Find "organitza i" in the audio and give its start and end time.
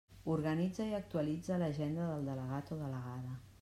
0.35-0.95